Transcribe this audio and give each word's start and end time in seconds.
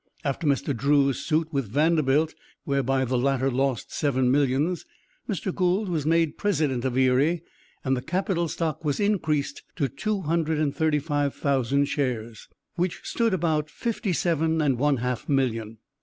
After 0.23 0.47
Mr. 0.47 0.75
Drew's 0.75 1.19
suit 1.19 1.53
with 1.53 1.69
Vanderbilt, 1.69 2.33
whereby 2.63 3.05
the 3.05 3.19
latter 3.19 3.51
lost 3.51 3.93
seven 3.93 4.31
millions, 4.31 4.83
Mr. 5.29 5.53
Gould 5.53 5.89
was 5.89 6.07
made 6.07 6.39
President 6.39 6.83
of 6.85 6.97
Erie, 6.97 7.43
and 7.83 7.95
the 7.95 8.01
capital 8.01 8.47
stock 8.47 8.83
was 8.83 8.99
increased 8.99 9.61
to 9.75 9.87
two 9.87 10.21
hundred 10.21 10.57
and 10.57 10.75
thirty 10.75 10.97
five 10.97 11.35
thousand 11.35 11.85
shares, 11.85 12.47
which 12.73 13.01
stood 13.03 13.31
about 13.35 13.69
fifty 13.69 14.11
seven 14.11 14.59
and 14.59 14.79
one 14.79 14.97
half 14.97 15.29
million. 15.29 15.77